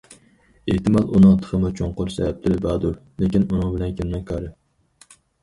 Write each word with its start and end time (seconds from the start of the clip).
ئېھتىمال، 0.71 1.03
ئۇنىڭ 1.17 1.35
تېخىمۇ 1.43 1.71
چوڭقۇر 1.81 2.09
سەۋەبلىرى 2.15 2.57
باردۇر، 2.65 2.97
لېكىن 3.25 3.45
ئۇنىڭ 3.51 3.71
بىلەن 3.77 3.95
كىمنىڭ 4.01 4.27
كارى. 4.33 4.53